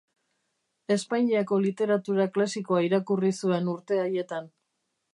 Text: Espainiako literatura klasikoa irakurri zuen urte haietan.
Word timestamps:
Espainiako 0.95 1.59
literatura 1.67 2.27
klasikoa 2.39 2.83
irakurri 2.91 3.35
zuen 3.41 3.73
urte 3.79 4.05
haietan. 4.09 4.53